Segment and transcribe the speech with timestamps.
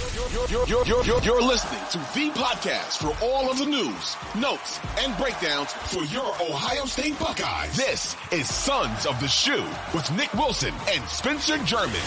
[0.00, 5.14] You're, you're, you're, you're, listening to the podcast for all of the news, notes, and
[5.18, 7.76] breakdowns for your Ohio State Buckeyes.
[7.76, 12.00] This is Sons of the Shoe with Nick Wilson and Spencer German.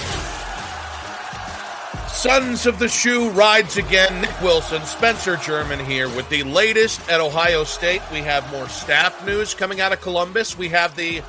[2.10, 4.22] Sons of the Shoe rides again.
[4.22, 8.02] Nick Wilson, Spencer German here with the latest at Ohio State.
[8.12, 10.58] We have more staff news coming out of Columbus.
[10.58, 11.22] We have the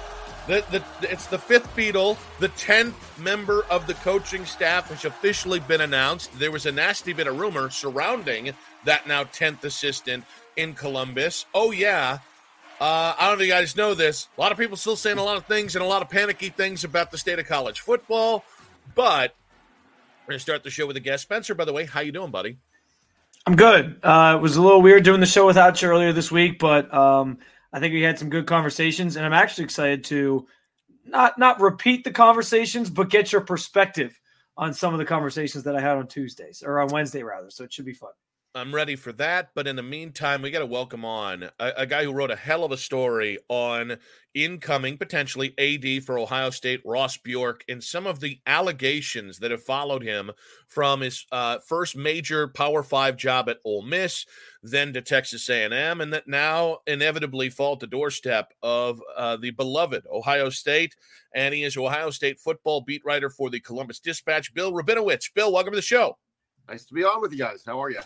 [0.46, 5.60] the, the, it's the fifth Beatle, the tenth member of the coaching staff has officially
[5.60, 6.38] been announced.
[6.38, 8.52] There was a nasty bit of rumor surrounding
[8.84, 10.24] that now tenth assistant
[10.56, 11.46] in Columbus.
[11.54, 12.18] Oh yeah,
[12.80, 14.28] uh, I don't know if you guys know this.
[14.36, 16.50] A lot of people still saying a lot of things and a lot of panicky
[16.50, 18.44] things about the state of college football.
[18.94, 19.34] But
[20.26, 21.22] we're gonna start the show with a guest.
[21.22, 22.58] Spencer, by the way, how you doing, buddy?
[23.46, 24.00] I'm good.
[24.02, 26.92] Uh, it was a little weird doing the show without you earlier this week, but
[26.92, 27.38] um,
[27.74, 30.46] I think we had some good conversations, and I'm actually excited to
[31.04, 34.18] not not repeat the conversations, but get your perspective
[34.56, 37.50] on some of the conversations that I had on Tuesdays or on Wednesday rather.
[37.50, 38.12] So it should be fun.
[38.56, 39.50] I'm ready for that.
[39.56, 42.36] But in the meantime, we got to welcome on a, a, guy who wrote a
[42.36, 43.98] hell of a story on
[44.32, 49.64] incoming, potentially AD for Ohio State, Ross Bjork, and some of the allegations that have
[49.64, 50.30] followed him
[50.68, 54.24] from his uh, first major Power Five job at Ole Miss,
[54.62, 59.50] then to Texas A&M, and that now inevitably fall at the doorstep of uh, the
[59.50, 60.94] beloved Ohio State.
[61.34, 64.54] And he is Ohio State football beat writer for the Columbus Dispatch.
[64.54, 65.34] Bill Rabinowitz.
[65.34, 66.18] Bill, welcome to the show.
[66.68, 67.64] Nice to be on with you guys.
[67.66, 68.00] How are you?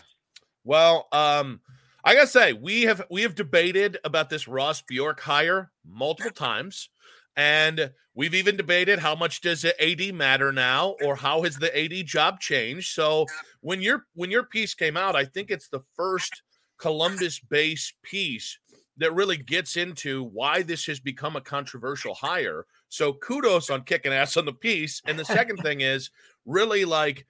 [0.63, 1.61] Well, um,
[2.03, 6.89] I gotta say, we have we have debated about this Ross Bjork hire multiple times,
[7.35, 11.77] and we've even debated how much does the AD matter now, or how has the
[11.77, 12.93] AD job changed.
[12.93, 13.25] So
[13.61, 16.41] when your when your piece came out, I think it's the first
[16.77, 18.57] Columbus-based piece
[18.97, 22.65] that really gets into why this has become a controversial hire.
[22.89, 25.01] So kudos on kicking ass on the piece.
[25.05, 26.11] And the second thing is
[26.45, 27.25] really like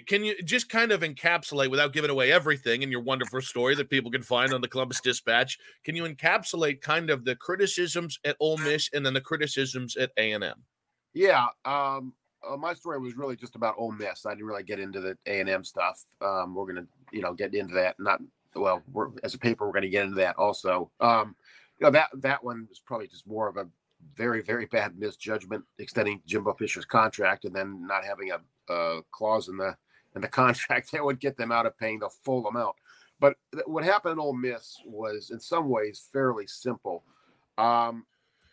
[0.00, 3.90] can you just kind of encapsulate without giving away everything in your wonderful story that
[3.90, 5.58] people can find on the Columbus Dispatch?
[5.84, 10.10] Can you encapsulate kind of the criticisms at Ole Miss and then the criticisms at
[10.16, 10.62] A and M?
[11.12, 12.14] Yeah, um,
[12.48, 14.26] uh, my story was really just about Ole Miss.
[14.26, 16.04] I didn't really get into the A and M stuff.
[16.20, 17.96] Um, we're gonna, you know, get into that.
[17.98, 18.20] Not
[18.54, 18.82] well,
[19.22, 20.90] as a paper, we're gonna get into that also.
[21.00, 21.36] Um,
[21.78, 23.66] you know, that that one was probably just more of a
[24.16, 29.48] very, very bad misjudgment extending Jimbo Fisher's contract and then not having a uh, clause
[29.48, 29.74] in the
[30.14, 32.76] in the contract that would get them out of paying the full amount.
[33.20, 33.36] But
[33.66, 37.04] what happened in Ole Miss was, in some ways, fairly simple.
[37.56, 38.04] Um,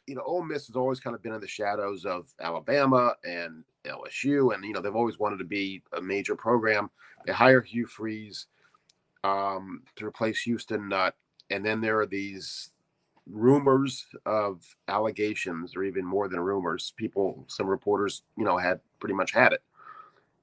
[0.08, 3.64] you know, Ole Miss has always kind of been in the shadows of Alabama and
[3.86, 6.90] LSU, and you know they've always wanted to be a major program.
[7.26, 8.48] They hire Hugh Freeze
[9.24, 11.16] um, to replace Houston Nutt,
[11.50, 12.70] and then there are these
[13.28, 16.94] rumors of allegations, or even more than rumors.
[16.98, 19.64] People, some reporters, you know, had pretty much had it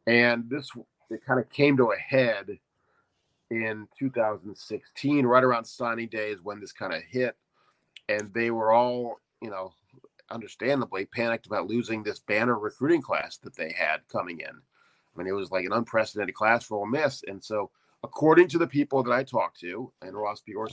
[0.08, 0.70] and this
[1.10, 2.58] it kind of came to a head
[3.50, 7.36] in 2016, right around signing days when this kind of hit,
[8.08, 9.72] and they were all, you know,
[10.30, 14.50] understandably panicked about losing this banner recruiting class that they had coming in.
[14.50, 17.70] I mean, it was like an unprecedented class for Ole Miss, and so
[18.04, 20.70] according to the people that I talked to, and Ross Bjork,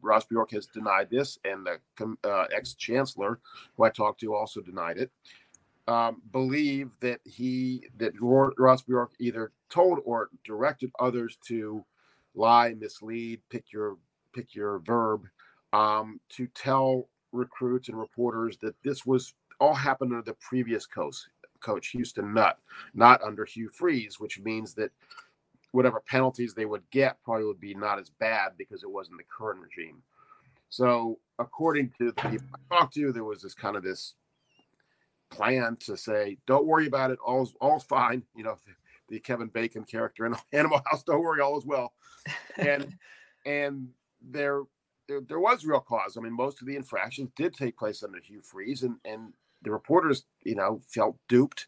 [0.00, 3.40] Ross Bjork has denied this, and the uh, ex chancellor
[3.76, 5.10] who I talked to also denied it
[5.88, 11.84] um, believe that he that Ross Bjork either told or directed others to
[12.34, 13.96] lie, mislead, pick your
[14.32, 15.24] pick your verb,
[15.72, 21.16] um, to tell recruits and reporters that this was all happened under the previous coach,
[21.60, 22.58] coach Houston Nutt,
[22.94, 24.90] not under Hugh Freeze, which means that
[25.72, 29.24] whatever penalties they would get probably would be not as bad because it wasn't the
[29.24, 30.02] current regime.
[30.68, 34.14] So, according to the people I talked to, there was this kind of this
[35.32, 37.18] plan to say, "Don't worry about it.
[37.24, 38.72] All's all's fine." You know, the,
[39.08, 41.02] the Kevin Bacon character in Animal House.
[41.02, 41.92] Don't worry, all is well.
[42.56, 42.96] And
[43.46, 43.88] and
[44.20, 44.62] there,
[45.08, 46.16] there there was real cause.
[46.16, 49.32] I mean, most of the infractions did take place under Hugh Freeze, and and
[49.62, 51.66] the reporters, you know, felt duped.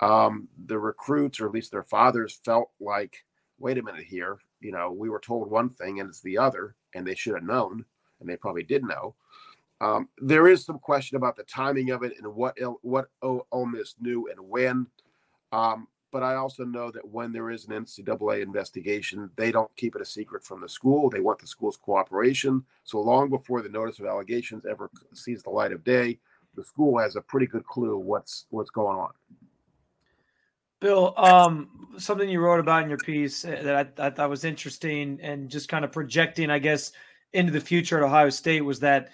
[0.00, 3.24] Um, the recruits, or at least their fathers, felt like,
[3.58, 4.38] "Wait a minute here.
[4.60, 7.42] You know, we were told one thing and it's the other, and they should have
[7.42, 7.84] known,
[8.20, 9.14] and they probably did know."
[9.80, 13.94] Um, there is some question about the timing of it and what what Ole Miss
[14.00, 14.86] knew and when.
[15.52, 19.94] Um, but I also know that when there is an NCAA investigation, they don't keep
[19.94, 21.08] it a secret from the school.
[21.08, 22.64] They want the school's cooperation.
[22.82, 26.18] So long before the notice of allegations ever sees the light of day,
[26.56, 29.12] the school has a pretty good clue what's what's going on.
[30.80, 31.68] Bill, um,
[31.98, 35.68] something you wrote about in your piece that I, I thought was interesting and just
[35.68, 36.92] kind of projecting, I guess,
[37.34, 39.10] into the future at Ohio State was that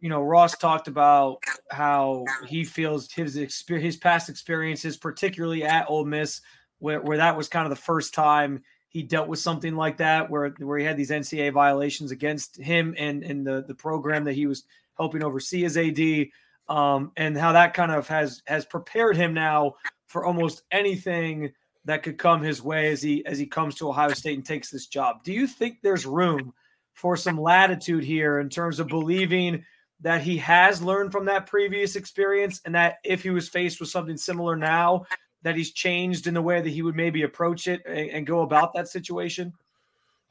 [0.00, 5.88] you know, Ross talked about how he feels his experience, his past experiences, particularly at
[5.88, 6.40] Ole Miss,
[6.78, 10.28] where, where that was kind of the first time he dealt with something like that,
[10.28, 14.34] where where he had these NCAA violations against him and and the the program that
[14.34, 14.64] he was
[14.96, 16.26] helping oversee as AD,
[16.68, 19.74] um, and how that kind of has has prepared him now
[20.08, 21.52] for almost anything
[21.84, 24.70] that could come his way as he as he comes to Ohio State and takes
[24.70, 25.22] this job.
[25.22, 26.52] Do you think there's room
[26.92, 29.64] for some latitude here in terms of believing
[30.02, 33.88] that he has learned from that previous experience and that if he was faced with
[33.88, 35.04] something similar now
[35.42, 38.42] that he's changed in the way that he would maybe approach it and, and go
[38.42, 39.52] about that situation?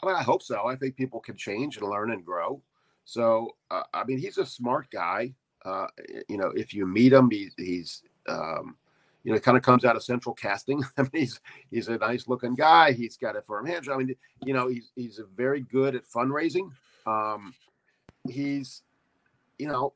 [0.01, 0.67] I, mean, I hope so.
[0.67, 2.61] I think people can change and learn and grow.
[3.05, 5.33] So, uh, I mean, he's a smart guy.
[5.65, 5.87] Uh,
[6.27, 8.77] you know, if you meet him, he's, he's um,
[9.23, 10.83] you know, kind of comes out of central casting.
[10.97, 11.39] I mean, he's
[11.69, 12.93] he's a nice looking guy.
[12.93, 13.93] He's got a firm handshake.
[13.93, 16.71] I mean, you know, he's he's very good at fundraising.
[17.05, 17.53] Um,
[18.29, 18.83] he's,
[19.59, 19.93] you know,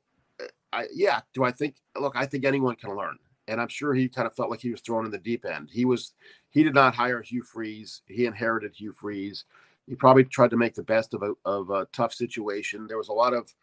[0.72, 1.22] I yeah.
[1.34, 1.76] Do I think?
[2.00, 3.18] Look, I think anyone can learn,
[3.48, 5.70] and I'm sure he kind of felt like he was thrown in the deep end.
[5.72, 6.14] He was.
[6.50, 8.04] He did not hire Hugh Freeze.
[8.08, 9.46] He inherited Hugh Freeze.
[9.88, 12.86] He probably tried to make the best of a of a tough situation.
[12.88, 13.54] There was a lot of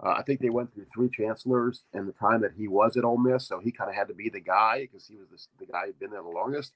[0.00, 3.04] uh, I think they went through three chancellors in the time that he was at
[3.04, 5.66] Ole Miss, so he kind of had to be the guy because he was the,
[5.66, 6.72] the guy who'd been there the longest.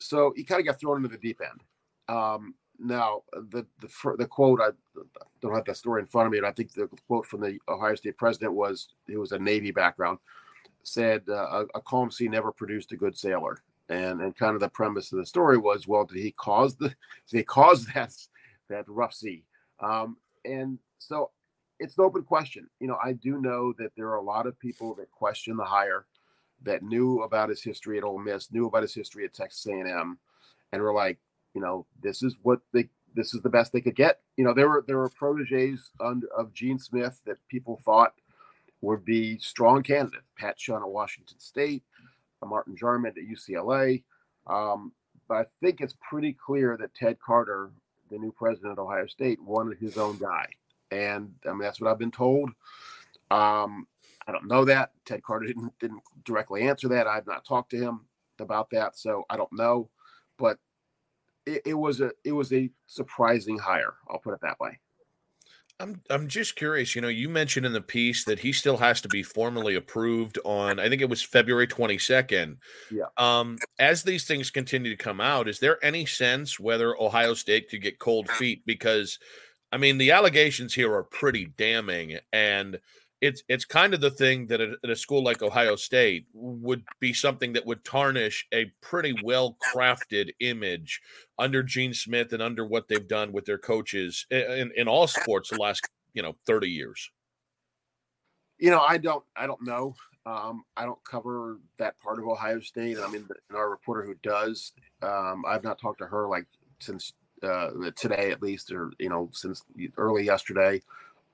[0.00, 1.62] So he kind of got thrown into the deep end.
[2.08, 4.70] Um, now, the the the quote I
[5.40, 7.58] don't have that story in front of me, but I think the quote from the
[7.68, 10.18] Ohio State president was it was a Navy background
[10.82, 14.60] said uh, a, a calm sea never produced a good sailor, and and kind of
[14.60, 16.88] the premise of the story was well, did he cause the
[17.30, 18.14] did he cause that
[18.68, 19.44] that rough sea?
[19.80, 21.30] Um, and so
[21.78, 22.68] it's an open question.
[22.80, 25.64] You know, I do know that there are a lot of people that question the
[25.64, 26.06] hire,
[26.62, 30.18] that knew about his history at Ole Miss, knew about his history at Texas A&M,
[30.72, 31.18] and were like,
[31.54, 34.20] you know, this is what they, this is the best they could get.
[34.36, 38.14] You know, there were there were proteges under, of Gene Smith that people thought
[38.80, 40.30] would be strong candidates.
[40.38, 41.82] Pat Chun at Washington State,
[42.44, 44.02] Martin Jarmond at UCLA.
[44.46, 44.92] Um,
[45.28, 47.70] but I think it's pretty clear that Ted Carter,
[48.10, 50.48] the new president of Ohio State, wanted his own guy
[50.92, 52.50] and I mean that's what I've been told.
[53.30, 53.86] Um,
[54.26, 57.06] I don't know that Ted Carter didn't didn't directly answer that.
[57.06, 58.02] I've not talked to him
[58.38, 59.88] about that, so I don't know.
[60.38, 60.58] But
[61.46, 63.94] it, it was a it was a surprising hire.
[64.10, 64.78] I'll put it that way.
[65.80, 66.94] I'm I'm just curious.
[66.94, 70.38] You know, you mentioned in the piece that he still has to be formally approved
[70.44, 70.78] on.
[70.78, 72.56] I think it was February 22nd.
[72.90, 73.04] Yeah.
[73.16, 77.68] Um, as these things continue to come out, is there any sense whether Ohio State
[77.68, 79.18] could get cold feet because
[79.72, 82.78] I mean, the allegations here are pretty damning, and
[83.22, 87.14] it's it's kind of the thing that at a school like Ohio State would be
[87.14, 91.00] something that would tarnish a pretty well crafted image
[91.38, 95.50] under Gene Smith and under what they've done with their coaches in, in all sports
[95.50, 97.10] the last you know 30 years.
[98.58, 99.94] You know, I don't I don't know.
[100.26, 102.98] Um, I don't cover that part of Ohio State.
[102.98, 106.46] I mean, our reporter who does, um, I've not talked to her like
[106.80, 107.12] since
[107.44, 109.62] uh, today at least, or you know, since
[109.96, 110.82] early yesterday.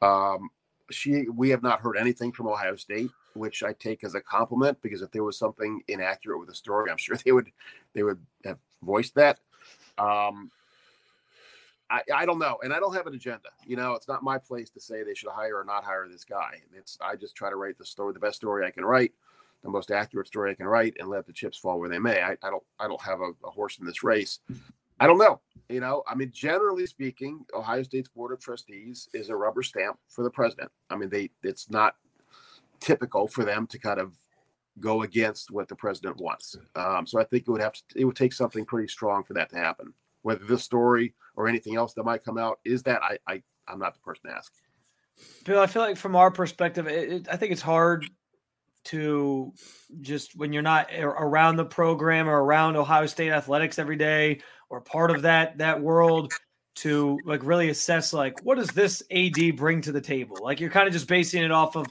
[0.03, 0.51] Um,
[0.95, 4.81] she, we have not heard anything from Ohio State, which I take as a compliment
[4.83, 7.51] because if there was something inaccurate with the story, I'm sure they would,
[7.95, 9.41] they would have voiced that.
[9.99, 10.51] Um,
[11.91, 13.49] I, I don't know, and I don't have an agenda.
[13.67, 16.25] You know, it's not my place to say they should hire or not hire this
[16.25, 16.61] guy.
[16.77, 19.13] It's I just try to write the story, the best story I can write,
[19.63, 22.21] the most accurate story I can write, and let the chips fall where they may.
[22.23, 24.41] I, I don't I don't have a, a horse in this race.
[25.01, 25.41] I don't know.
[25.69, 29.99] You know, I mean, generally speaking, Ohio State's Board of Trustees is a rubber stamp
[30.09, 30.71] for the president.
[30.89, 31.97] I mean, they it's not
[32.81, 34.15] typical for them to kind of
[34.81, 36.57] go against what the president wants.
[36.75, 39.35] Um, so I think it would have to it would take something pretty strong for
[39.35, 39.93] that to happen.
[40.23, 43.79] Whether this story or anything else that might come out is that I, I I'm
[43.79, 44.53] not the person to ask.
[45.45, 48.09] Bill, I feel like from our perspective, it, it, I think it's hard
[48.85, 49.53] to
[50.01, 54.81] just when you're not around the program or around Ohio State athletics every day or
[54.81, 56.33] part of that that world
[56.77, 60.37] to like really assess like what does this AD bring to the table?
[60.41, 61.87] Like you're kind of just basing it off of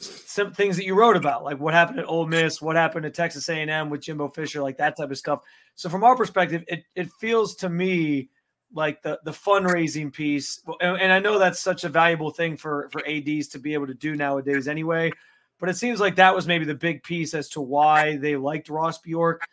[0.00, 3.12] some things that you wrote about, like what happened at Ole Miss, what happened at
[3.12, 5.40] Texas A&M with Jimbo Fisher, like that type of stuff.
[5.74, 8.30] So from our perspective, it it feels to me
[8.72, 12.88] like the the fundraising piece, and, and I know that's such a valuable thing for
[12.90, 15.10] for ads to be able to do nowadays anyway.
[15.58, 18.70] But it seems like that was maybe the big piece as to why they liked
[18.70, 19.46] Ross Bjork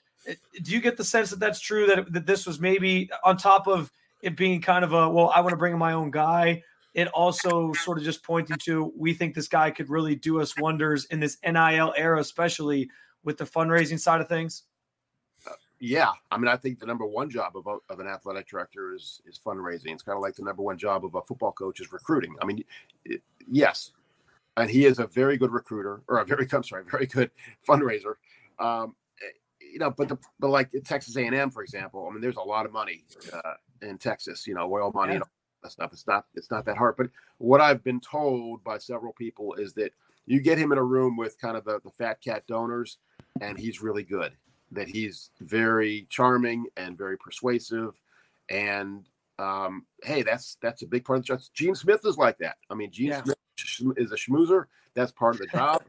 [0.62, 3.67] do you get the sense that that's true that, that this was maybe on top
[3.67, 3.91] of
[4.22, 6.62] it being kind of a well i want to bring in my own guy?
[6.93, 10.57] It also sort of just pointing to we think this guy could really do us
[10.57, 12.89] wonders in this NIL era especially
[13.24, 14.63] with the fundraising side of things?
[15.46, 16.12] Uh, yeah.
[16.31, 19.22] I mean i think the number one job of, a, of an athletic director is
[19.27, 19.93] is fundraising.
[19.93, 22.36] It's kind of like the number one job of a football coach is recruiting.
[22.41, 22.63] I mean
[23.05, 23.91] it, yes.
[24.55, 27.29] And he is a very good recruiter or a very i'm sorry very good
[27.67, 28.15] fundraiser.
[28.60, 28.96] Um,
[29.71, 32.38] you know, but the but like Texas A and M, for example, I mean, there's
[32.38, 34.47] a lot of money uh, in Texas.
[34.47, 35.15] You know, oil money yeah.
[35.15, 35.29] and all
[35.63, 35.93] that stuff.
[35.93, 36.95] It's not it's not that hard.
[36.97, 39.91] But what I've been told by several people is that
[40.25, 42.97] you get him in a room with kind of the, the fat cat donors,
[43.41, 44.33] and he's really good.
[44.71, 47.93] That he's very charming and very persuasive,
[48.50, 49.07] and
[49.39, 51.41] um, hey, that's that's a big part of the job.
[51.53, 52.57] Gene Smith is like that.
[52.69, 53.24] I mean, Gene yeah.
[53.24, 54.65] Smith is a schmoozer.
[54.93, 55.83] That's part of the job.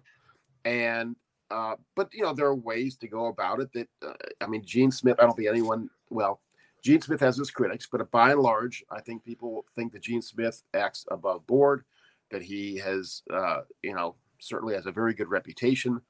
[0.64, 1.16] and
[1.50, 3.73] uh, but you know, there are ways to go about it.
[3.73, 5.17] That uh, I mean, Gene Smith.
[5.19, 5.88] I don't think anyone.
[6.11, 6.40] Well,
[6.83, 10.23] Gene Smith has his critics, but by and large, I think people think that Gene
[10.23, 11.85] Smith acts above board.
[12.31, 16.00] That he has, uh, you know, certainly has a very good reputation.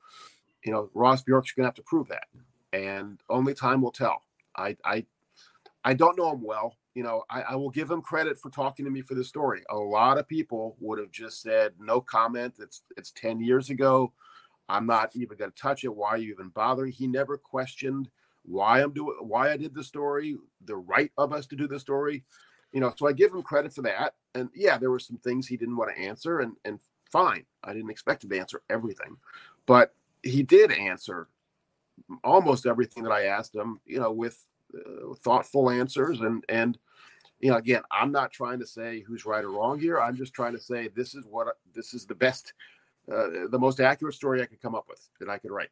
[0.64, 2.26] You know, Ross Bjork's going to have to prove that,
[2.72, 4.22] and only time will tell.
[4.56, 5.06] I, I,
[5.84, 6.74] I don't know him well.
[6.94, 9.62] You know, I, I will give him credit for talking to me for this story.
[9.70, 12.54] A lot of people would have just said no comment.
[12.58, 14.12] It's it's ten years ago.
[14.68, 15.94] I'm not even going to touch it.
[15.94, 16.92] Why are you even bothering?
[16.92, 18.08] He never questioned
[18.44, 21.80] why I'm doing why I did the story, the right of us to do the
[21.80, 22.24] story.
[22.72, 24.14] You know, so I give him credit for that.
[24.34, 26.78] And yeah, there were some things he didn't want to answer, and and
[27.10, 27.44] fine.
[27.64, 29.16] I didn't expect him to answer everything,
[29.66, 31.28] but he did answer
[32.22, 33.80] almost everything that I asked him.
[33.86, 34.44] You know, with
[34.74, 36.78] uh, thoughtful answers and and
[37.40, 40.34] you know again i'm not trying to say who's right or wrong here i'm just
[40.34, 42.52] trying to say this is what this is the best
[43.12, 45.70] uh, the most accurate story i could come up with that i could write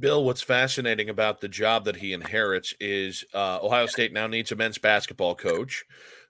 [0.00, 4.52] Bill, what's fascinating about the job that he inherits is uh, Ohio State now needs
[4.52, 5.84] a men's basketball coach.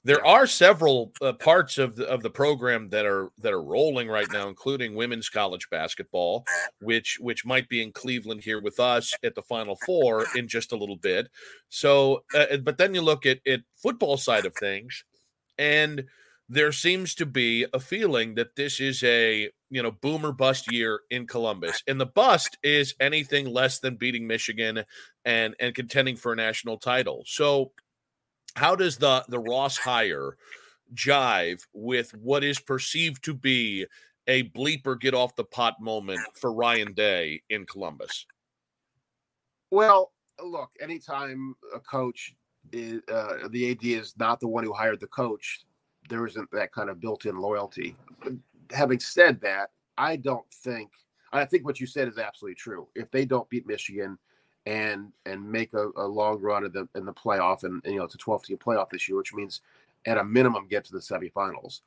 [0.04, 4.08] There are several uh, parts of the, of the program that are that are rolling
[4.08, 6.46] right now, including women's college basketball,
[6.80, 10.72] which which might be in Cleveland here with us at the Final Four in just
[10.72, 11.28] a little bit.
[11.68, 15.04] So, uh, but then you look at at football side of things,
[15.58, 16.04] and
[16.48, 21.00] there seems to be a feeling that this is a you know boomer bust year
[21.10, 24.84] in Columbus, and the bust is anything less than beating Michigan
[25.24, 27.22] and and contending for a national title.
[27.26, 27.72] So,
[28.56, 30.36] how does the the Ross hire
[30.94, 33.86] jive with what is perceived to be
[34.26, 38.26] a bleeper get off the pot moment for Ryan Day in Columbus?
[39.70, 40.12] Well,
[40.42, 42.34] look, anytime a coach
[42.72, 45.64] is, uh, the AD is not the one who hired the coach,
[46.08, 47.96] there isn't that kind of built-in loyalty.
[48.22, 48.32] But
[48.70, 50.90] having said that, I don't think
[51.32, 52.88] I think what you said is absolutely true.
[52.94, 54.18] If they don't beat Michigan
[54.66, 57.98] and and make a, a long run in the in the playoff, and, and, you
[57.98, 59.60] know it's a 12 team playoff this year, which means
[60.06, 61.80] at a minimum get to the semifinals,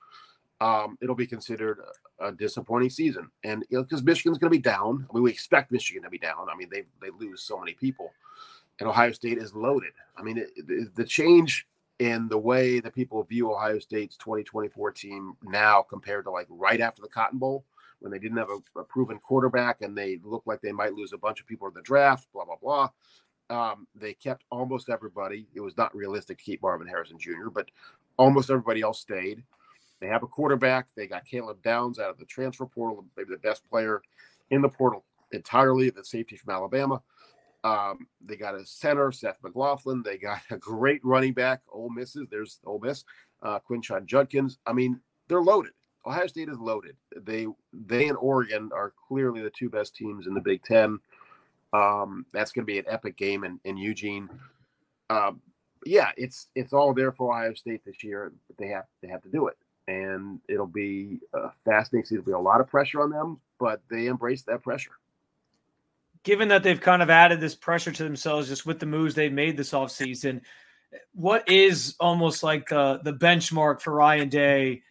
[0.59, 1.79] um, it'll be considered
[2.19, 3.29] a, disappointing season.
[3.43, 5.07] And you know because Michigan's going to be down.
[5.09, 6.47] I mean, we expect Michigan to be down.
[6.51, 8.11] I mean, they they lose so many people,
[8.79, 9.93] and Ohio State is loaded.
[10.17, 11.67] I mean, it, the change
[12.01, 16.81] in the way that people view Ohio State's 2024 team now compared to like right
[16.81, 17.63] after the Cotton Bowl
[17.99, 21.13] when they didn't have a, a proven quarterback and they looked like they might lose
[21.13, 22.89] a bunch of people in the draft, blah, blah, blah.
[23.51, 25.45] Um, they kept almost everybody.
[25.53, 27.69] It was not realistic to keep Marvin Harrison Jr., but
[28.17, 29.43] almost everybody else stayed.
[29.99, 30.87] They have a quarterback.
[30.95, 34.01] They got Caleb Downs out of the transfer portal, maybe the best player
[34.49, 36.99] in the portal entirely, the safety from Alabama.
[37.63, 40.01] Um, they got a center, Seth McLaughlin.
[40.03, 42.27] They got a great running back, Ole Misses.
[42.29, 43.03] There's Ole Miss,
[43.41, 44.57] uh, Quinshon Judkins.
[44.65, 45.73] I mean, they're loaded.
[46.05, 46.95] Ohio State is loaded.
[47.15, 50.99] They they and Oregon are clearly the two best teams in the Big Ten.
[51.73, 54.27] Um, that's going to be an epic game in, in Eugene.
[55.09, 55.41] Um,
[55.85, 59.21] yeah, it's it's all there for Ohio State this year, but they have they have
[59.21, 62.17] to do it, and it'll be a fascinating.
[62.17, 64.93] It'll be a lot of pressure on them, but they embrace that pressure
[66.23, 69.31] given that they've kind of added this pressure to themselves just with the moves they've
[69.31, 70.41] made this offseason,
[71.13, 74.83] what is almost like the the benchmark for Ryan Day?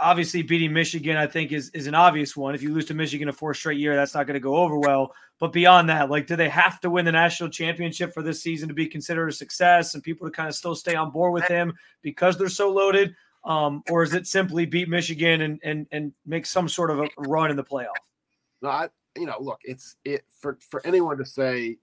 [0.00, 2.54] Obviously, beating Michigan, I think, is is an obvious one.
[2.54, 4.78] If you lose to Michigan a four straight year, that's not going to go over
[4.78, 5.14] well.
[5.38, 8.68] But beyond that, like, do they have to win the national championship for this season
[8.68, 11.46] to be considered a success and people to kind of still stay on board with
[11.46, 13.14] him because they're so loaded?
[13.44, 17.08] Um, or is it simply beat Michigan and and and make some sort of a
[17.18, 17.88] run in the playoff?
[18.62, 21.78] No, I, you know, look, it's it for for anyone to say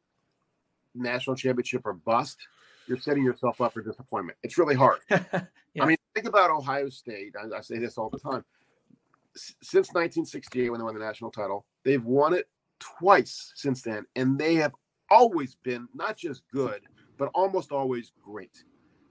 [0.96, 2.38] national championship or bust,
[2.88, 4.38] you're setting yourself up for disappointment.
[4.44, 5.00] It's really hard.
[5.10, 5.24] yeah.
[5.80, 7.36] I mean, think about Ohio State.
[7.40, 8.44] I, I say this all the time.
[9.36, 14.06] S- since 1968, when they won the national title, they've won it twice since then,
[14.16, 14.74] and they have
[15.12, 16.82] always been not just good,
[17.18, 18.64] but almost always great.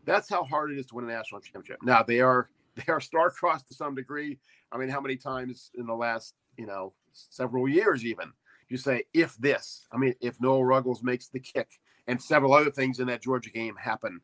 [0.05, 1.79] That's how hard it is to win a national championship.
[1.83, 4.39] Now they are they are star-crossed to some degree.
[4.73, 8.33] I mean, how many times in the last you know several years even.
[8.69, 12.71] You say if this, I mean, if Noah Ruggles makes the kick and several other
[12.71, 14.21] things in that Georgia game happen,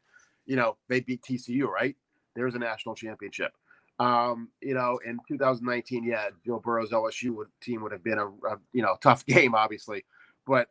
[0.47, 1.97] you know, they beat TCU, right?
[2.35, 3.53] There's a national championship.
[3.99, 8.27] Um, you know, in 2019, yeah, Joe Burrow's LSU would, team would have been a,
[8.27, 10.05] a you know tough game, obviously,
[10.47, 10.69] but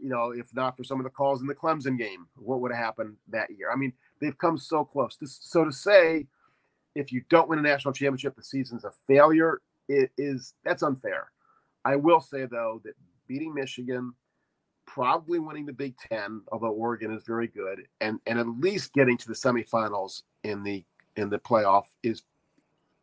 [0.00, 2.72] you know, if not for some of the calls in the Clemson game, what would
[2.72, 3.70] have happened that year?
[3.72, 5.16] I mean, they've come so close.
[5.16, 6.26] This, so to say,
[6.94, 9.60] if you don't win a national championship, the season's a failure.
[9.88, 11.30] It is that's unfair.
[11.84, 12.94] I will say though that
[13.26, 14.14] beating Michigan,
[14.86, 19.16] probably winning the Big Ten, although Oregon is very good, and and at least getting
[19.18, 20.84] to the semifinals in the
[21.16, 22.22] in the playoff is,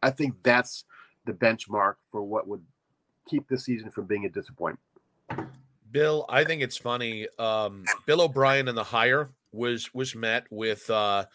[0.04, 0.86] I think that's
[1.26, 2.64] the benchmark for what would
[3.28, 4.80] keep the season from being a disappointment.
[5.92, 7.28] Bill, I think it's funny.
[7.38, 11.26] Um, Bill O'Brien and the hire was was met with uh,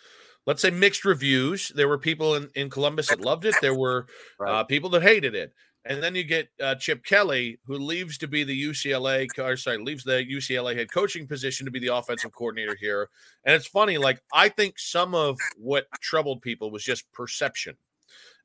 [0.46, 1.68] let's say mixed reviews.
[1.74, 3.54] There were people in, in Columbus that loved it.
[3.60, 4.06] There were
[4.38, 4.60] right.
[4.60, 5.52] uh, people that hated it.
[5.88, 9.78] And then you get uh, Chip Kelly, who leaves to be the UCLA, or sorry,
[9.78, 13.08] leaves the UCLA head coaching position to be the offensive coordinator here.
[13.44, 17.76] And it's funny, like I think some of what troubled people was just perception.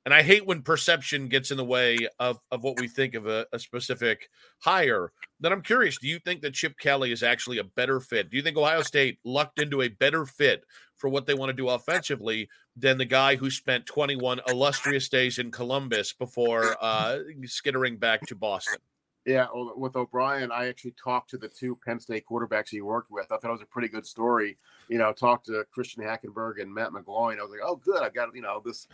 [0.03, 3.27] And I hate when perception gets in the way of, of what we think of
[3.27, 4.29] a, a specific
[4.59, 5.11] hire.
[5.39, 8.31] Then I'm curious, do you think that Chip Kelly is actually a better fit?
[8.31, 10.63] Do you think Ohio State lucked into a better fit
[10.95, 15.39] for what they want to do offensively than the guy who spent 21 illustrious days
[15.39, 18.79] in Columbus before uh, skittering back to Boston?
[19.25, 23.31] Yeah, with O'Brien, I actually talked to the two Penn State quarterbacks he worked with.
[23.31, 24.57] I thought it was a pretty good story.
[24.89, 27.37] You know, talked to Christian Hackenberg and Matt McGloin.
[27.37, 28.01] I was like, oh, good.
[28.01, 28.87] I've got, you know, this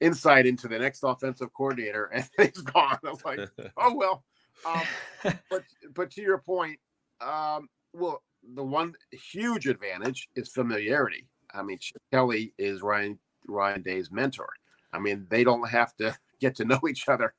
[0.00, 2.98] insight into the next offensive coordinator, and he's gone.
[3.04, 3.40] I was like,
[3.76, 4.24] oh well.
[4.66, 5.62] Um, but
[5.94, 6.78] but to your point,
[7.20, 8.22] um, well,
[8.54, 11.26] the one huge advantage is familiarity.
[11.52, 14.48] I mean, Chip Kelly is Ryan Ryan Day's mentor.
[14.92, 17.34] I mean, they don't have to get to know each other.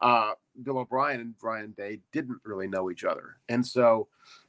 [0.00, 4.08] Uh, Bill O'Brien and Ryan Day didn't really know each other, and so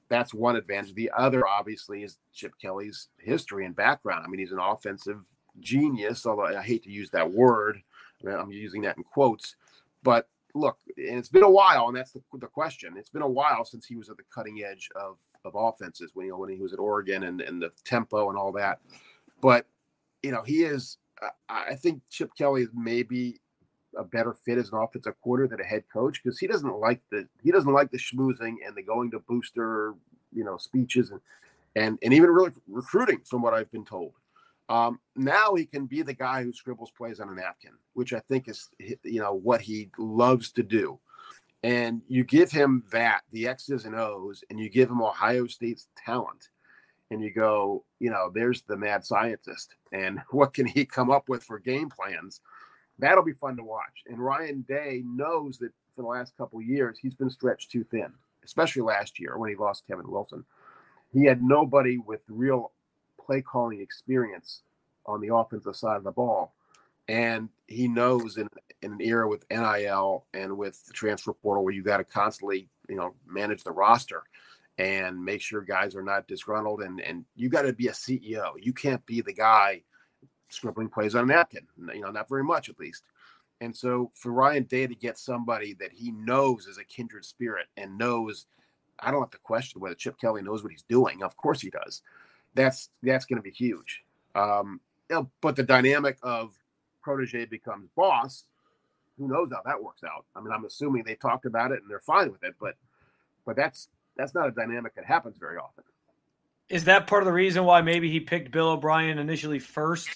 [0.09, 0.93] that's one advantage.
[0.93, 4.23] The other, obviously, is Chip Kelly's history and background.
[4.25, 5.21] I mean, he's an offensive
[5.59, 7.81] genius, although I hate to use that word.
[8.21, 9.55] I mean, I'm using that in quotes.
[10.03, 12.95] But look, and it's been a while, and that's the, the question.
[12.97, 16.25] It's been a while since he was at the cutting edge of, of offenses when
[16.25, 18.79] you know when he was at Oregon and, and the tempo and all that.
[19.41, 19.65] But
[20.21, 20.97] you know, he is.
[21.47, 23.39] I think Chip Kelly is maybe
[23.97, 27.01] a better fit as an offensive coordinator than a head coach because he doesn't like
[27.11, 29.93] the he doesn't like the schmoozing and the going to booster
[30.33, 31.21] you know speeches and
[31.75, 34.13] and and even really recruiting from what I've been told.
[34.69, 38.19] Um, now he can be the guy who scribbles plays on a napkin, which I
[38.19, 40.99] think is you know what he loves to do.
[41.63, 45.87] And you give him that, the X's and O's, and you give him Ohio State's
[46.05, 46.49] talent,
[47.09, 51.29] and you go, you know, there's the mad scientist, and what can he come up
[51.29, 52.41] with for game plans?
[52.99, 54.03] That'll be fun to watch.
[54.07, 58.11] And Ryan Day knows that for the last couple years he's been stretched too thin,
[58.43, 60.43] especially last year when he lost Kevin Wilson.
[61.11, 62.71] He had nobody with real
[63.23, 64.61] play calling experience
[65.05, 66.53] on the offensive side of the ball.
[67.07, 68.47] And he knows in,
[68.83, 72.69] in an era with NIL and with the transfer portal where you got to constantly,
[72.89, 74.23] you know, manage the roster
[74.77, 78.53] and make sure guys are not disgruntled and, and you got to be a CEO.
[78.59, 79.81] You can't be the guy
[80.49, 83.03] scribbling plays on a napkin, you know, not very much at least.
[83.61, 87.67] And so for Ryan Day to get somebody that he knows is a kindred spirit
[87.77, 88.45] and knows,
[88.99, 91.23] I don't have to question whether Chip Kelly knows what he's doing.
[91.23, 92.01] Of course he does
[92.55, 94.03] that's that's going to be huge.
[94.35, 94.79] Um,
[95.41, 96.57] but the dynamic of
[97.01, 98.45] protege becomes boss,
[99.23, 100.25] who knows how that works out?
[100.35, 102.75] I mean, I'm assuming they talked about it and they're fine with it, but
[103.45, 105.83] but that's that's not a dynamic that happens very often.
[106.69, 110.09] Is that part of the reason why maybe he picked Bill O'Brien initially first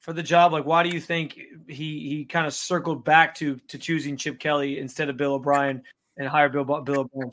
[0.00, 0.52] for the job?
[0.52, 4.38] Like, why do you think he he kind of circled back to to choosing Chip
[4.38, 5.82] Kelly instead of Bill O'Brien
[6.16, 7.32] and hired Bill Bill O'Brien?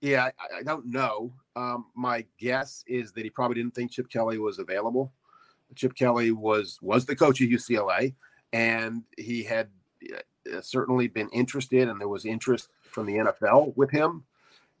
[0.00, 1.32] Yeah, I, I don't know.
[1.56, 5.12] Um, my guess is that he probably didn't think Chip Kelly was available.
[5.76, 8.14] Chip Kelly was was the coach at UCLA,
[8.52, 9.68] and he had
[10.62, 14.24] certainly been interested, and there was interest from the NFL with him.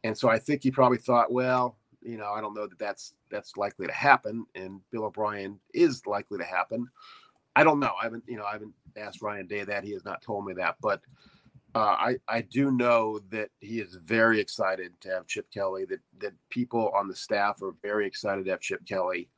[0.04, 3.14] And so I think he probably thought, well, you know, I don't know that that's
[3.30, 6.88] that's likely to happen, and Bill O'Brien is likely to happen.
[7.56, 7.92] I don't know.
[8.00, 9.84] I haven't, you know, I haven't asked Ryan Day that.
[9.84, 11.00] He has not told me that, but
[11.74, 15.84] uh, I I do know that he is very excited to have Chip Kelly.
[15.86, 19.28] That that people on the staff are very excited to have Chip Kelly.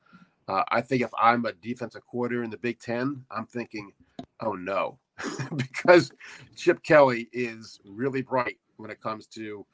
[0.49, 3.93] Uh, I think if I'm a defensive coordinator in the Big Ten, I'm thinking,
[4.41, 4.99] oh no,
[5.57, 6.13] because
[6.57, 9.65] Chip Kelly is really bright when it comes to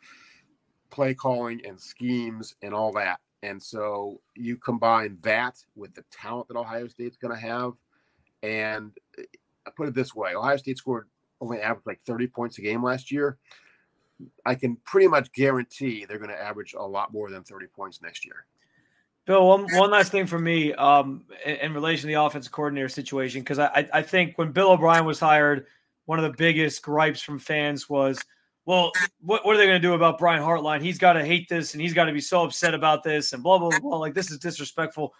[0.90, 3.20] play calling and schemes and all that.
[3.42, 7.72] And so you combine that with the talent that Ohio State's going to have,
[8.42, 9.22] and I
[9.66, 11.08] uh, put it this way: Ohio State scored
[11.40, 13.36] only averaged like 30 points a game last year.
[14.46, 18.00] I can pretty much guarantee they're going to average a lot more than 30 points
[18.00, 18.46] next year.
[19.24, 22.88] Bill, one, one last thing for me um, in, in, relation to the offensive coordinator
[22.88, 25.66] situation, because I, I think when Bill O'Brien was hired,
[26.06, 28.20] one of the biggest gripes from fans was,
[28.64, 30.82] well, what, what are they going to do about Brian Hartline?
[30.82, 33.42] He's got to hate this and he's got to be so upset about this and
[33.42, 33.96] blah, blah, blah.
[33.96, 35.14] Like, this is disrespectful.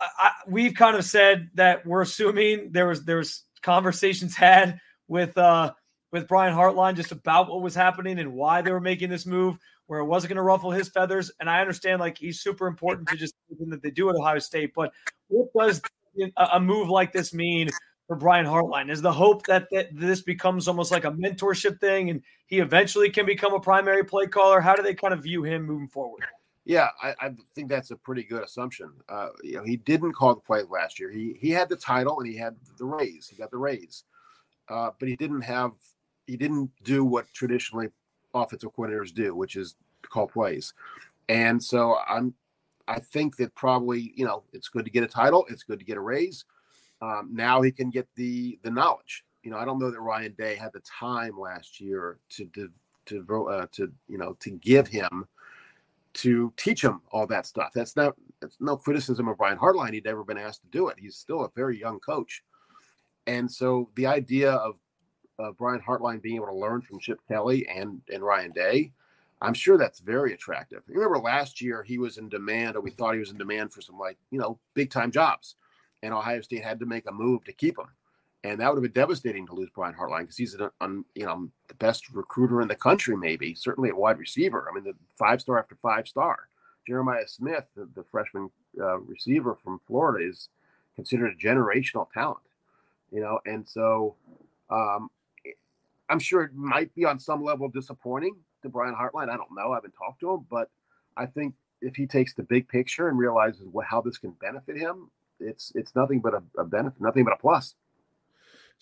[0.00, 4.80] I, I, we've kind of said that we're assuming there was, there was conversations had
[5.08, 5.72] with, uh,
[6.12, 9.56] with Brian Hartline just about what was happening and why they were making this move
[9.90, 11.32] where it wasn't going to ruffle his feathers.
[11.40, 14.70] And I understand like he's super important to just that they do at Ohio State,
[14.72, 14.92] but
[15.26, 15.82] what does
[16.36, 17.68] a move like this mean
[18.06, 18.88] for Brian Hartline?
[18.88, 23.10] Is the hope that, that this becomes almost like a mentorship thing and he eventually
[23.10, 24.60] can become a primary play caller?
[24.60, 26.22] How do they kind of view him moving forward?
[26.64, 28.92] Yeah, I, I think that's a pretty good assumption.
[29.08, 31.10] Uh, you know, he didn't call the play last year.
[31.10, 33.26] He he had the title and he had the raise.
[33.26, 34.04] He got the raise,
[34.68, 35.72] uh, but he didn't have
[36.28, 37.88] he didn't do what traditionally
[38.34, 40.74] offensive coordinators do, which is call plays.
[41.28, 42.34] And so I'm
[42.88, 45.46] I think that probably you know it's good to get a title.
[45.48, 46.44] It's good to get a raise.
[47.00, 49.24] Um, now he can get the the knowledge.
[49.42, 52.68] You know, I don't know that Ryan Day had the time last year to to
[53.06, 55.26] to, uh, to you know to give him
[56.12, 57.70] to teach him all that stuff.
[57.74, 59.92] That's not that's no criticism of Brian Hartline.
[59.92, 60.98] He'd never been asked to do it.
[60.98, 62.42] He's still a very young coach,
[63.26, 64.76] and so the idea of
[65.40, 68.92] uh, Brian Hartline being able to learn from Chip Kelly and and Ryan Day,
[69.40, 70.82] I'm sure that's very attractive.
[70.88, 73.72] You remember last year he was in demand, or we thought he was in demand
[73.72, 75.56] for some like you know big time jobs
[76.02, 77.86] and Ohio State had to make a move to keep him.
[78.42, 81.26] And that would have been devastating to lose Brian Hartline because he's an, un, you
[81.26, 84.66] know the best recruiter in the country, maybe certainly a wide receiver.
[84.68, 86.48] I mean, the five star after five star.
[86.86, 88.50] Jeremiah Smith, the, the freshman
[88.80, 90.48] uh, receiver from Florida, is
[90.96, 92.40] considered a generational talent.
[93.12, 94.16] You know, and so
[94.70, 95.10] um,
[96.10, 99.30] I'm sure it might be on some level disappointing to Brian Hartline.
[99.30, 99.72] I don't know.
[99.72, 100.68] I haven't talked to him, but
[101.16, 104.76] I think if he takes the big picture and realizes what, how this can benefit
[104.76, 107.74] him, it's it's nothing but a, a benefit, nothing but a plus.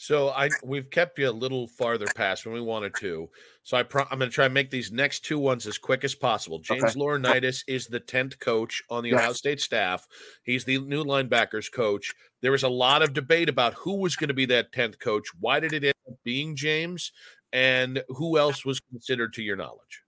[0.00, 3.28] So I we've kept you a little farther past when we wanted to.
[3.64, 6.04] So I pro- I'm going to try and make these next two ones as quick
[6.04, 6.60] as possible.
[6.60, 7.00] James okay.
[7.00, 9.18] Laurinaitis is the tenth coach on the yes.
[9.18, 10.06] Ohio State staff.
[10.44, 12.14] He's the new linebackers coach.
[12.42, 15.26] There was a lot of debate about who was going to be that tenth coach.
[15.40, 17.12] Why did it being James?
[17.52, 20.02] And who else was considered to your knowledge?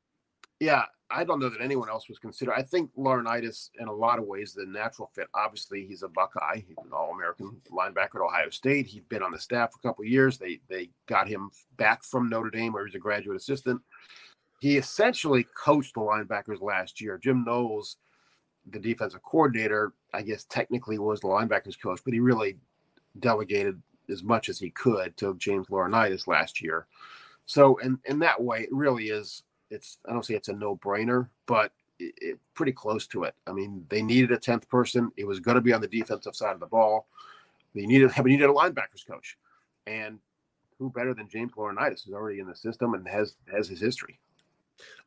[0.61, 2.55] Yeah, I don't know that anyone else was considered.
[2.55, 5.27] I think Laurinaitis, in a lot of ways, the natural fit.
[5.35, 8.87] Obviously, he's a Buckeye, he's an All-American linebacker at Ohio State.
[8.87, 10.39] He'd been on the staff for a couple years.
[10.39, 13.81] They they got him back from Notre Dame, where he was a graduate assistant.
[14.61, 17.19] He essentially coached the linebackers last year.
[17.19, 17.97] Jim Knowles,
[18.71, 22.59] the defensive coordinator, I guess technically was the linebackers coach, but he really
[23.19, 23.81] delegated
[24.11, 26.87] as much as he could to James Laurinaitis last year.
[27.47, 30.77] So, in in that way, it really is it's I don't say it's a no
[30.77, 33.35] brainer, but it, it, pretty close to it.
[33.47, 35.11] I mean, they needed a tenth person.
[35.17, 37.07] It was going to be on the defensive side of the ball.
[37.75, 39.39] They needed they needed a linebackers coach,
[39.87, 40.19] and
[40.79, 44.19] who better than James Laurinaitis, who's already in the system and has has his history.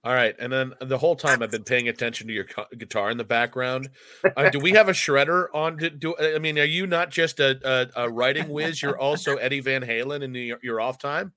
[0.05, 2.45] All right, and then the whole time I've been paying attention to your
[2.77, 3.89] guitar in the background.
[4.35, 5.77] Uh, do we have a shredder on?
[5.77, 8.81] Do, do, I mean, are you not just a, a, a writing whiz?
[8.81, 11.31] You're also Eddie Van Halen in the, your off time.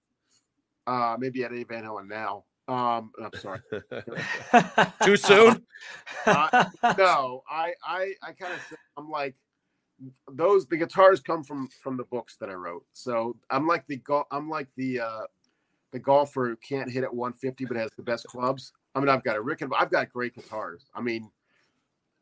[0.85, 2.44] Uh, maybe Eddie Van Halen now.
[2.66, 3.61] Um, I'm sorry.
[5.05, 5.64] Too soon?
[6.27, 6.64] Uh,
[6.99, 8.61] no, I, I, I kind of,
[8.96, 9.37] I'm like,
[10.33, 12.85] those the guitars come from from the books that I wrote.
[12.92, 15.22] So I'm like the I'm like the uh
[15.96, 18.74] the golfer who can't hit at 150 but has the best clubs.
[18.94, 20.85] I mean, I've got a Rick and I've got great guitars.
[20.94, 21.30] I mean,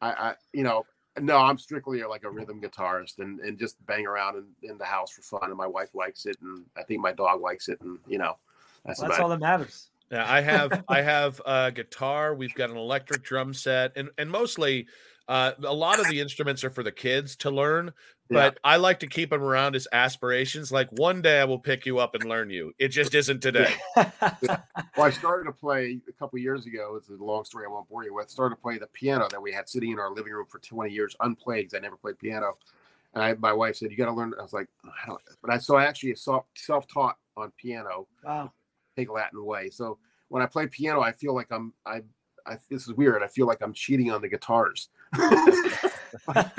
[0.01, 0.87] I, I you know,
[1.21, 4.85] no, I'm strictly like a rhythm guitarist and and just bang around in, in the
[4.85, 5.51] house for fun.
[5.51, 8.37] And my wife likes it, and I think my dog likes it, and you know,
[8.87, 9.91] that's, well, that's all that matters.
[10.13, 12.33] Yeah, I have I have a guitar.
[12.33, 14.87] We've got an electric drum set, and and mostly
[15.29, 17.93] uh, a lot of the instruments are for the kids to learn.
[18.31, 18.73] But yeah.
[18.73, 20.73] I like to keep them around as aspirations.
[20.73, 22.73] Like one day I will pick you up and learn you.
[22.79, 23.75] It just isn't today.
[23.97, 24.63] well,
[24.99, 26.95] I started to play a couple years ago.
[26.97, 28.31] It's a long story I won't bore you with.
[28.31, 30.91] Started to play the piano that we had sitting in our living room for 20
[30.91, 32.57] years, unplayed because I never played piano.
[33.13, 35.53] And I, my wife said, "You got to learn." I was like, "I don't." But
[35.53, 38.09] I so I actually self self taught on piano.
[38.25, 38.53] Wow
[38.97, 39.71] take Latin way.
[39.71, 42.03] So when I play piano, I feel like I'm I,
[42.47, 43.23] I this is weird.
[43.23, 44.89] I feel like I'm cheating on the guitars.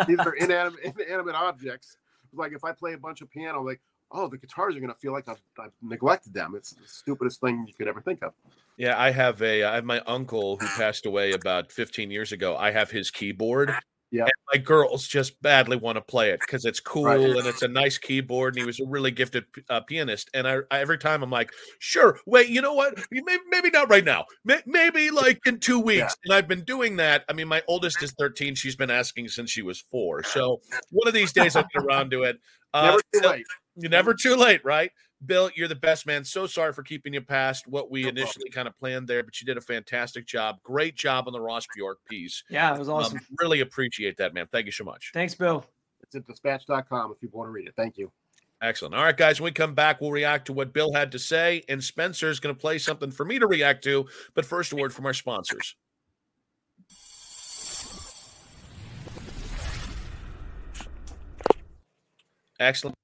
[0.08, 1.98] These are inanimate, inanimate objects.
[2.34, 5.00] Like if I play a bunch of piano, like oh, the guitars are going to
[5.00, 6.54] feel like I've, I've, neglected them.
[6.56, 8.34] It's the stupidest thing you could ever think of.
[8.78, 12.56] Yeah, I have a I have my uncle who passed away about 15 years ago.
[12.58, 13.74] I have his keyboard
[14.12, 14.26] yeah.
[14.54, 17.20] my girls just badly want to play it because it's cool right.
[17.20, 18.54] and it's a nice keyboard.
[18.56, 20.30] And he was a really gifted uh, pianist.
[20.34, 23.00] And I, I, every time I'm like, sure, wait, you know what?
[23.12, 24.26] Maybe, maybe not right now.
[24.66, 26.00] Maybe like in two weeks.
[26.00, 26.10] Yeah.
[26.26, 27.26] And I've been doing that.
[27.30, 28.56] I mean, my oldest is 13.
[28.56, 30.24] She's been asking since she was four.
[30.24, 32.40] So one of these days I'll get around to it.
[32.76, 33.46] Uh, never too late.
[33.78, 34.92] You're never too late, right?
[35.26, 36.24] Bill, you're the best man.
[36.24, 39.40] So sorry for keeping you past what we No initially kind of planned there, but
[39.42, 40.58] you did a fantastic job.
[40.64, 42.44] Great job on the Ross Bjork piece.
[42.50, 43.20] Yeah, it was Um, awesome.
[43.40, 44.48] really appreciate that, man.
[44.52, 45.12] Thank you so much.
[45.14, 45.66] Thanks, Bill.
[46.02, 47.74] It's at dispatch.com if you want to read it.
[47.76, 48.12] Thank you.
[48.62, 48.96] Excellent.
[48.96, 51.64] All right, guys, when we come back, we'll react to what Bill had to say,
[51.68, 54.08] and Spencer's going to play something for me to react to.
[54.34, 55.76] But first, a word from our sponsors.
[62.60, 62.98] Excellent.